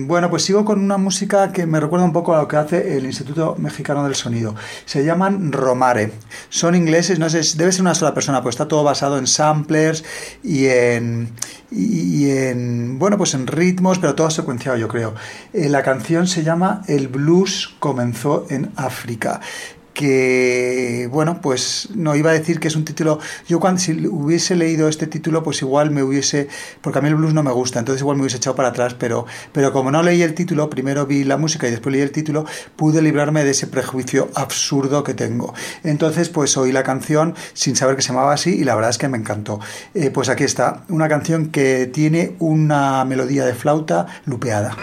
bueno, 0.05 0.29
pues 0.29 0.43
sigo 0.43 0.65
con 0.65 0.81
una 0.81 0.97
música 0.97 1.53
que 1.53 1.65
me 1.65 1.79
recuerda 1.79 2.05
un 2.05 2.11
poco 2.11 2.35
a 2.35 2.41
lo 2.41 2.47
que 2.49 2.57
hace 2.57 2.97
el 2.97 3.05
Instituto 3.05 3.55
Mexicano 3.57 4.03
del 4.03 4.15
Sonido. 4.15 4.53
Se 4.83 5.05
llaman 5.05 5.53
Romare. 5.53 6.11
son 6.49 6.75
ingleses, 6.75 7.17
no 7.17 7.29
sé, 7.29 7.41
debe 7.55 7.71
ser 7.71 7.81
una 7.81 7.95
sola 7.95 8.13
persona, 8.13 8.43
pues 8.43 8.53
está 8.55 8.67
todo 8.67 8.83
basado 8.83 9.17
en 9.17 9.25
samplers 9.25 10.03
y 10.43 10.65
en, 10.65 11.29
y 11.71 12.31
en 12.31 12.99
bueno, 12.99 13.17
pues 13.17 13.33
en 13.33 13.47
ritmos, 13.47 13.97
pero 13.97 14.13
todo 14.13 14.29
secuenciado, 14.29 14.77
yo 14.77 14.89
creo. 14.89 15.15
Eh, 15.53 15.69
la 15.69 15.83
canción 15.83 16.27
se 16.27 16.43
llama 16.43 16.81
El 16.87 17.07
blues 17.07 17.75
comenzó 17.79 18.45
en 18.49 18.71
África 18.75 19.39
que, 19.97 21.09
bueno, 21.11 21.41
pues 21.41 21.89
no 21.95 22.15
iba 22.15 22.29
a 22.29 22.33
decir 22.33 22.59
que 22.59 22.67
es 22.67 22.75
un 22.75 22.85
título, 22.85 23.19
yo 23.47 23.59
cuando 23.59 23.81
si 23.81 24.05
hubiese 24.05 24.55
leído 24.55 24.87
este 24.89 25.07
título, 25.07 25.41
pues 25.41 25.63
igual 25.63 25.89
me 25.89 26.03
hubiese, 26.03 26.49
porque 26.81 26.99
a 26.99 27.01
mí 27.01 27.09
el 27.09 27.15
blues 27.15 27.33
no 27.33 27.41
me 27.41 27.51
gusta, 27.51 27.79
entonces 27.79 28.01
igual 28.01 28.15
me 28.15 28.21
hubiese 28.21 28.37
echado 28.37 28.55
para 28.55 28.69
atrás, 28.69 28.93
pero, 28.93 29.25
pero 29.53 29.73
como 29.73 29.89
no 29.89 30.03
leí 30.03 30.21
el 30.21 30.35
título, 30.35 30.69
primero 30.69 31.07
vi 31.07 31.23
la 31.23 31.37
música 31.37 31.67
y 31.67 31.71
después 31.71 31.91
leí 31.91 32.03
el 32.03 32.11
título, 32.11 32.45
pude 32.75 33.01
librarme 33.01 33.43
de 33.43 33.49
ese 33.49 33.65
prejuicio 33.65 34.29
absurdo 34.35 35.03
que 35.03 35.15
tengo. 35.15 35.55
Entonces, 35.83 36.29
pues 36.29 36.55
oí 36.57 36.71
la 36.71 36.83
canción 36.83 37.33
sin 37.53 37.75
saber 37.75 37.95
que 37.95 38.03
se 38.03 38.09
llamaba 38.09 38.33
así 38.33 38.51
y 38.51 38.65
la 38.65 38.75
verdad 38.75 38.91
es 38.91 38.99
que 38.99 39.07
me 39.07 39.17
encantó. 39.17 39.59
Eh, 39.95 40.11
pues 40.11 40.29
aquí 40.29 40.43
está, 40.43 40.83
una 40.89 41.09
canción 41.09 41.47
que 41.47 41.87
tiene 41.87 42.35
una 42.37 43.03
melodía 43.03 43.45
de 43.45 43.55
flauta 43.55 44.05
lupeada. 44.25 44.77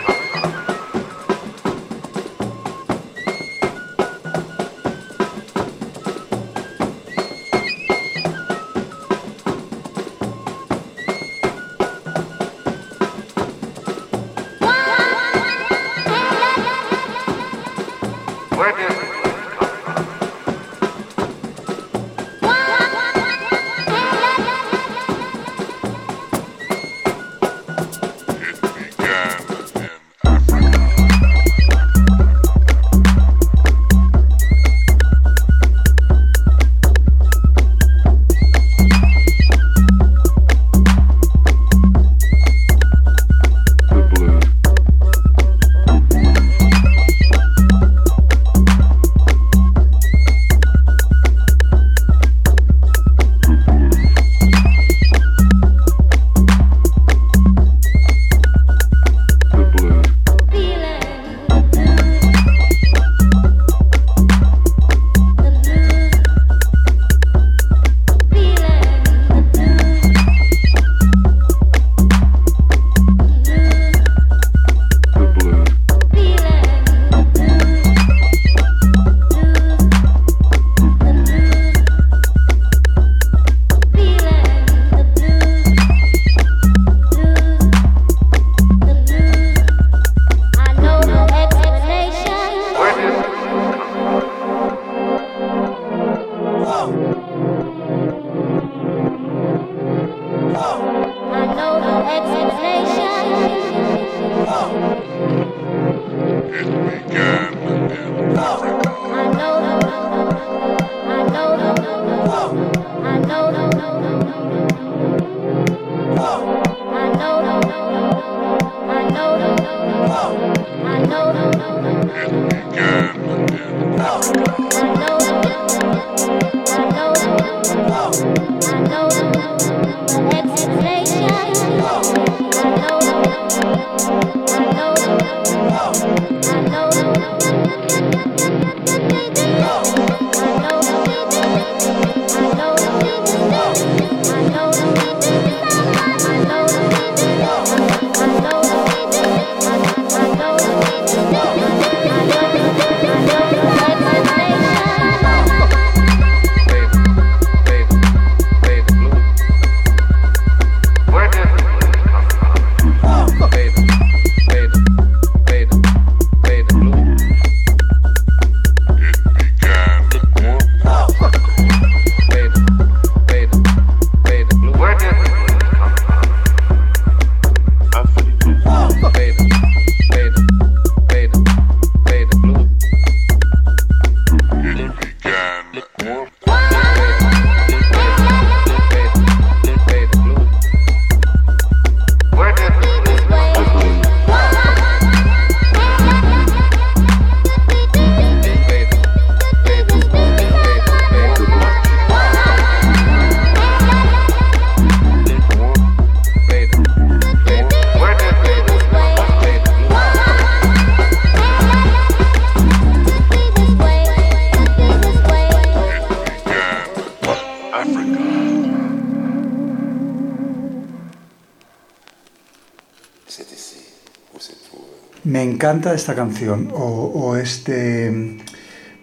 Encanta 225.44 225.94
esta 225.94 226.14
canción 226.14 226.70
o, 226.74 227.36
este... 227.36 228.38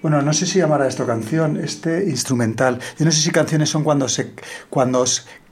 Bueno, 0.02 0.24
no 0.24 0.34
sé 0.34 0.48
si 0.48 0.58
llamará 0.58 0.88
esto 0.88 1.06
canción, 1.06 1.58
este 1.58 2.10
instrumental. 2.10 2.80
Yo 2.98 3.06
no 3.06 3.12
sé 3.12 3.22
si 3.22 3.30
canciones 3.30 3.70
son 3.70 3.84
cuando 3.84 4.10
se, 4.10 4.34
cuando 4.68 5.06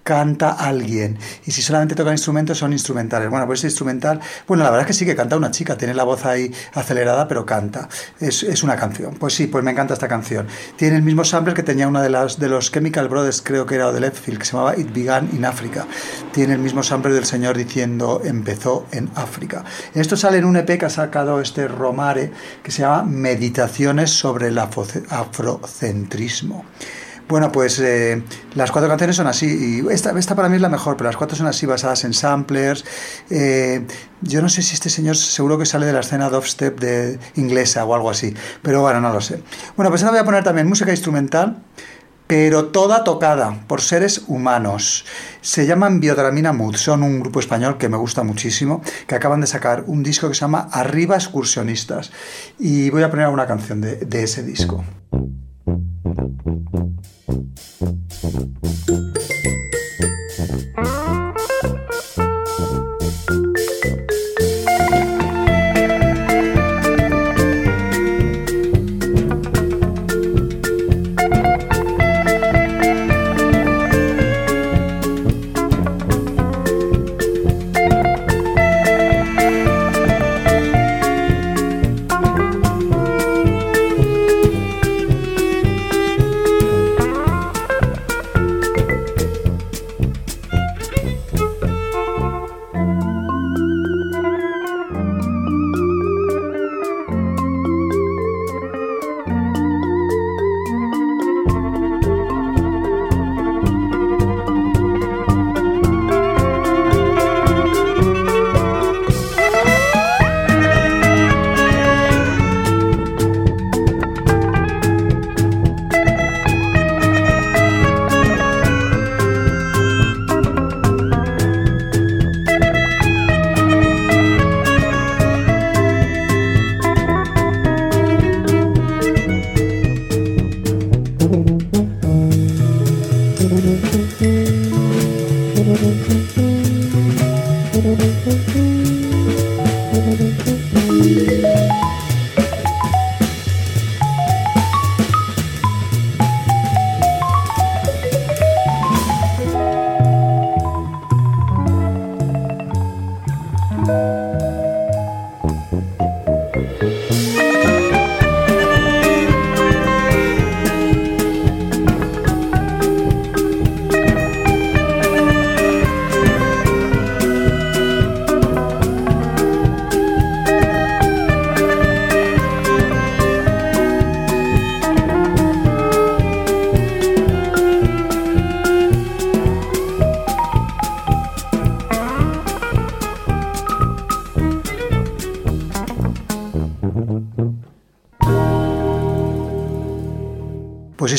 canta 0.09 0.53
alguien. 0.53 1.19
Y 1.45 1.51
si 1.51 1.61
solamente 1.61 1.93
tocan 1.93 2.13
instrumentos, 2.13 2.57
son 2.57 2.73
instrumentales. 2.73 3.29
Bueno, 3.29 3.45
pues 3.45 3.59
es 3.59 3.65
instrumental. 3.65 4.19
Bueno, 4.47 4.63
la 4.63 4.71
verdad 4.71 4.85
es 4.85 4.87
que 4.87 4.93
sí 4.93 5.05
que 5.05 5.15
canta 5.15 5.37
una 5.37 5.51
chica, 5.51 5.77
tiene 5.77 5.93
la 5.93 6.03
voz 6.03 6.25
ahí 6.25 6.51
acelerada, 6.73 7.27
pero 7.27 7.45
canta. 7.45 7.87
Es, 8.19 8.41
es 8.41 8.63
una 8.63 8.75
canción. 8.75 9.13
Pues 9.19 9.35
sí, 9.35 9.45
pues 9.45 9.63
me 9.63 9.69
encanta 9.69 9.93
esta 9.93 10.07
canción. 10.07 10.47
Tiene 10.77 10.95
el 10.95 11.03
mismo 11.03 11.23
sampler 11.23 11.55
que 11.55 11.61
tenía 11.61 11.87
una 11.87 12.01
de 12.01 12.09
las 12.09 12.39
de 12.39 12.49
los 12.49 12.71
Chemical 12.71 13.07
Brothers, 13.07 13.43
creo 13.43 13.67
que 13.67 13.75
era 13.75 13.89
o 13.89 13.93
de 13.93 13.99
Leftfield, 13.99 14.39
que 14.39 14.45
se 14.45 14.53
llamaba 14.53 14.75
It 14.75 14.91
Began 14.91 15.29
in 15.31 15.45
Africa. 15.45 15.85
Tiene 16.33 16.53
el 16.53 16.59
mismo 16.59 16.81
sampler 16.81 17.13
del 17.13 17.25
señor 17.25 17.55
diciendo 17.55 18.19
empezó 18.23 18.87
en 18.91 19.11
África. 19.13 19.63
Esto 19.93 20.17
sale 20.17 20.39
en 20.39 20.45
un 20.45 20.57
EP 20.57 20.79
que 20.79 20.85
ha 20.85 20.89
sacado 20.89 21.39
este 21.39 21.67
Romare 21.67 22.31
que 22.63 22.71
se 22.71 22.81
llama 22.81 23.03
Meditaciones 23.03 24.09
sobre 24.09 24.47
el 24.47 24.57
afrocentrismo. 24.57 26.65
Bueno, 27.29 27.51
pues 27.51 27.77
eh, 27.79 28.23
las 28.55 28.71
cuatro 28.71 28.89
canciones 28.89 29.15
son 29.15 29.27
así, 29.27 29.45
y 29.85 29.93
esta, 29.93 30.17
esta 30.17 30.35
para 30.35 30.49
mí 30.49 30.55
es 30.55 30.61
la 30.63 30.67
mejor, 30.67 30.97
pero 30.97 31.09
las 31.09 31.15
cuatro 31.15 31.37
son 31.37 31.45
así, 31.45 31.67
basadas 31.67 32.03
en 32.03 32.15
samplers. 32.15 32.83
Eh, 33.29 33.85
yo 34.21 34.41
no 34.41 34.49
sé 34.49 34.63
si 34.63 34.73
este 34.73 34.89
señor 34.89 35.15
seguro 35.15 35.59
que 35.59 35.67
sale 35.67 35.85
de 35.85 35.93
la 35.93 35.99
escena 35.99 36.27
dubstep 36.31 36.79
de 36.79 37.19
inglesa 37.35 37.85
o 37.85 37.93
algo 37.93 38.09
así, 38.09 38.33
pero 38.63 38.81
bueno, 38.81 38.99
no 38.99 39.13
lo 39.13 39.21
sé. 39.21 39.43
Bueno, 39.75 39.91
pues 39.91 40.01
ahora 40.01 40.13
voy 40.13 40.19
a 40.21 40.25
poner 40.25 40.43
también 40.43 40.67
música 40.67 40.89
instrumental, 40.89 41.61
pero 42.25 42.65
toda 42.69 43.03
tocada 43.03 43.63
por 43.67 43.81
seres 43.81 44.23
humanos. 44.25 45.05
Se 45.41 45.67
llaman 45.67 45.99
Biodramina 45.99 46.51
Mood, 46.51 46.77
son 46.77 47.03
un 47.03 47.19
grupo 47.19 47.39
español 47.39 47.77
que 47.77 47.89
me 47.89 47.97
gusta 47.97 48.23
muchísimo, 48.23 48.81
que 49.05 49.13
acaban 49.13 49.39
de 49.39 49.45
sacar 49.45 49.83
un 49.85 50.01
disco 50.01 50.29
que 50.29 50.33
se 50.33 50.41
llama 50.41 50.67
Arriba 50.71 51.15
Excursionistas, 51.15 52.11
y 52.57 52.89
voy 52.89 53.03
a 53.03 53.11
poner 53.11 53.27
una 53.27 53.45
canción 53.45 53.81
de, 53.81 53.97
de 53.97 54.23
ese 54.23 54.41
disco. 54.41 54.83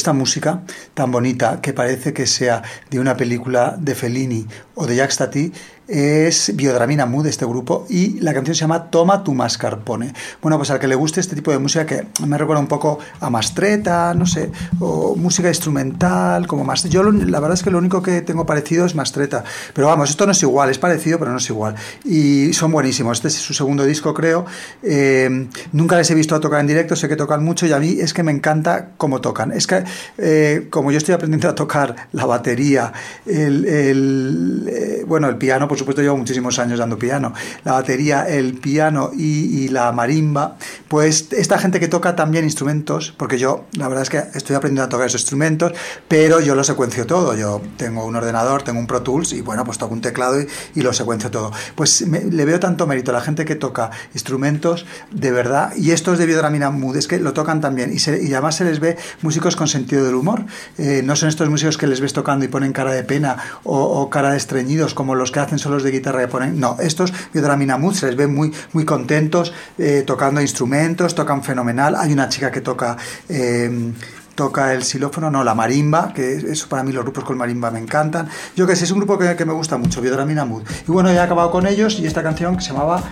Esta 0.01 0.15
música 0.15 0.63
tan 0.95 1.13
bonita 1.13 1.61
que 1.61 1.75
parece 1.75 2.15
que 2.15 2.27
sea 2.27 2.63
de 2.89 2.99
una 2.99 3.19
película 3.19 3.77
de 3.79 3.95
Fellini 3.95 4.47
o 4.75 4.87
de 4.87 4.97
Jacques 4.97 5.19
Tati 5.19 5.53
es 5.91 6.53
Biodramina 6.55 7.05
Mood, 7.05 7.27
este 7.27 7.45
grupo, 7.45 7.87
y 7.89 8.21
la 8.21 8.33
canción 8.33 8.55
se 8.55 8.61
llama 8.61 8.91
Toma 8.91 9.25
tu 9.25 9.35
mascarpone. 9.35 10.15
Bueno, 10.41 10.57
pues 10.57 10.71
al 10.71 10.79
que 10.79 10.87
le 10.87 10.95
guste 10.95 11.21
este 11.21 11.35
tipo 11.35 11.51
de 11.51 11.59
música 11.59 11.85
que 11.85 12.07
me 12.27 12.39
recuerda 12.39 12.61
un 12.61 12.69
poco 12.69 12.99
a 13.21 13.29
Mastreta, 13.29 14.15
no 14.15 14.25
sé, 14.25 14.51
o 14.79 15.17
música 15.17 15.49
instrumental, 15.49 16.47
como 16.47 16.65
más. 16.65 16.85
Yo 16.85 17.03
la 17.03 17.41
verdad 17.41 17.55
es 17.55 17.63
que 17.63 17.71
lo 17.71 17.79
único 17.79 18.03
que 18.03 18.21
tengo 18.23 18.47
parecido 18.47 18.87
es 18.87 18.95
Mastreta, 18.95 19.43
pero 19.75 19.89
vamos, 19.89 20.11
esto 20.11 20.27
no 20.27 20.33
es 20.33 20.43
igual, 20.43 20.71
es 20.71 20.79
parecido, 20.79 21.19
pero 21.19 21.33
no 21.33 21.39
es 21.39 21.51
igual. 21.51 21.75
Y 22.05 22.53
son 22.53 22.71
buenísimos. 22.71 23.19
Este 23.19 23.29
es 23.29 23.35
su 23.35 23.53
segundo 23.53 23.85
disco, 23.85 24.15
creo. 24.15 24.47
Eh, 24.83 25.49
nunca 25.73 25.97
les 25.97 26.11
he 26.11 26.15
visto 26.15 26.37
a 26.37 26.41
tocar 26.41 26.61
en 26.61 26.69
directo, 26.69 26.95
sé 26.95 27.09
que 27.09 27.17
tocan 27.17 27.45
mucho 27.45 27.67
y 27.67 27.73
a 27.73 27.79
mí 27.79 27.97
es 28.01 28.15
que 28.15 28.23
me 28.23 28.33
encanta 28.33 28.91
cómo 28.97 29.21
tocan. 29.21 29.53
Es 29.53 29.67
que, 29.67 29.83
eh, 30.19 30.69
como 30.71 30.93
yo 30.93 30.99
estoy 30.99 31.15
aprendiendo 31.15 31.49
a 31.49 31.55
tocar 31.55 32.09
la 32.13 32.27
batería, 32.27 32.93
el, 33.27 33.65
el 33.65 34.69
eh, 34.71 35.05
bueno, 35.07 35.29
el 35.29 35.37
piano, 35.37 35.67
por 35.67 35.80
supuesto 35.81 36.03
llevo 36.03 36.17
muchísimos 36.17 36.59
años 36.59 36.79
dando 36.79 36.99
piano, 36.99 37.33
la 37.65 37.73
batería, 37.73 38.29
el 38.29 38.55
piano 38.55 39.11
y, 39.17 39.69
la 39.71 39.93
marimba, 39.93 40.57
pues 40.89 41.29
esta 41.33 41.59
gente 41.59 41.79
que 41.79 41.89
toca 41.89 42.17
también 42.17 42.45
instrumentos, 42.45 43.15
porque 43.17 43.39
yo 43.39 43.67
la 43.73 43.89
verdad 43.89 44.03
es 44.03 44.11
que 44.11 44.19
estoy 44.35 44.57
aprendiendo 44.57 44.85
a 44.85 44.89
tocar 44.89 45.07
esos 45.07 45.21
instrumentos, 45.23 45.73
pero 46.09 46.41
yo 46.41 46.55
lo 46.55 46.65
secuencio 46.65 47.07
todo, 47.07 47.37
yo 47.37 47.61
tengo 47.77 48.05
un 48.05 48.17
ordenador, 48.17 48.63
tengo 48.63 48.81
un 48.81 48.87
Pro 48.87 49.03
Tools 49.03 49.33
y 49.33 49.43
bueno, 49.43 49.65
pues 49.65 49.79
toco 49.79 49.95
un 49.95 50.01
teclado 50.01 50.41
y, 50.41 50.81
lo 50.81 50.93
secuencio 50.93 51.31
todo. 51.31 51.53
Pues 51.75 52.01
le 52.01 52.45
veo 52.45 52.59
tanto 52.59 52.87
mérito 52.87 53.11
a 53.11 53.15
la 53.15 53.21
gente 53.21 53.45
que 53.45 53.55
toca 53.55 53.91
instrumentos, 54.15 54.87
de 55.11 55.31
verdad, 55.31 55.73
y 55.77 55.93
estos 55.93 56.19
de 56.19 56.27
Biodramina 56.27 56.71
Mood, 56.71 56.97
es 56.97 57.07
que 57.07 57.19
lo 57.19 57.33
tocan 57.33 57.61
también, 57.61 57.93
y, 57.93 57.97
y 57.97 58.33
además 58.33 58.57
se 58.57 58.65
les 58.65 58.81
ve 58.81 58.97
músicos 59.23 59.57
con 59.57 59.69
sentido 59.69 60.05
del 60.05 60.15
humor, 60.15 60.45
eh, 60.79 61.03
no 61.05 61.17
son 61.17 61.29
estos 61.29 61.49
músicos 61.49 61.79
que 61.79 61.87
les 61.87 62.01
ves 62.01 62.13
tocando 62.13 62.45
y 62.45 62.49
ponen 62.49 62.73
cara 62.73 62.93
de 62.93 63.05
pena 63.05 63.37
o, 63.65 63.79
o 63.79 64.11
cara 64.11 64.33
de 64.33 64.37
estreñidos 64.37 64.95
como 64.95 65.15
los 65.15 65.31
que 65.31 65.41
hacen 65.41 65.59
solos 65.71 65.83
de 65.85 65.93
guitarra 65.93 66.21
que 66.21 66.29
ponen. 66.29 66.59
No, 66.59 66.77
estos 66.81 67.13
Biodramina 67.33 67.79
Mood 67.79 67.95
se 67.95 68.07
les 68.07 68.17
ven 68.17 68.35
muy, 68.35 68.53
muy 68.73 68.85
contentos 68.85 69.53
eh, 69.79 70.03
tocando 70.05 70.41
instrumentos, 70.41 71.15
tocan 71.15 71.43
fenomenal. 71.43 71.95
Hay 71.97 72.13
una 72.13 72.29
chica 72.29 72.51
que 72.51 72.61
toca. 72.61 72.97
Eh, 73.29 73.93
toca 74.35 74.73
el 74.73 74.85
xilófono, 74.85 75.31
no, 75.31 75.45
la 75.45 75.55
marimba, 75.55 76.15
que 76.15 76.37
eso 76.37 76.67
para 76.67 76.83
mí 76.83 76.93
los 76.93 77.05
grupos 77.05 77.25
con 77.25 77.37
marimba 77.37 77.71
me 77.71 77.79
encantan. 77.79 78.27
Yo 78.57 78.67
que 78.67 78.75
sé, 78.75 78.85
es 78.85 78.91
un 78.91 78.99
grupo 78.99 79.19
que, 79.19 79.37
que 79.37 79.45
me 79.45 79.53
gusta 79.53 79.77
mucho, 79.77 80.01
Biodramina 80.01 80.47
Mood. 80.47 80.63
Y 80.89 80.91
bueno, 80.91 81.11
he 81.11 81.19
acabado 81.19 81.51
con 81.51 81.67
ellos 81.67 81.99
y 82.01 82.07
esta 82.07 82.23
canción 82.23 82.57
que 82.57 82.63
se 82.63 82.73
llamaba 82.73 83.03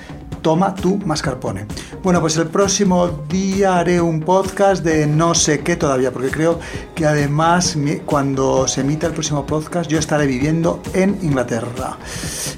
Toma 0.42 0.74
tu 0.74 0.98
mascarpone. 0.98 1.66
Bueno, 2.02 2.20
pues 2.20 2.36
el 2.36 2.48
próximo 2.48 3.08
día 3.28 3.78
haré 3.78 4.00
un 4.00 4.20
podcast 4.20 4.84
de 4.84 5.06
no 5.06 5.34
sé 5.34 5.60
qué 5.60 5.76
todavía, 5.76 6.12
porque 6.12 6.30
creo 6.30 6.58
que 6.94 7.06
además 7.06 7.76
cuando 8.06 8.66
se 8.68 8.82
emita 8.82 9.06
el 9.06 9.12
próximo 9.12 9.44
podcast 9.46 9.90
yo 9.90 9.98
estaré 9.98 10.26
viviendo 10.26 10.80
en 10.94 11.18
Inglaterra. 11.22 11.98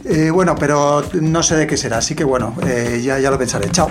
Eh, 0.04 0.30
bueno, 0.30 0.54
pero 0.58 1.02
no 1.20 1.42
sé 1.42 1.56
de 1.56 1.66
qué 1.66 1.76
será, 1.76 1.98
así 1.98 2.14
que 2.14 2.24
bueno, 2.24 2.54
eh, 2.66 3.00
ya, 3.02 3.18
ya 3.18 3.30
lo 3.30 3.38
pensaré. 3.38 3.70
Chao. 3.70 3.90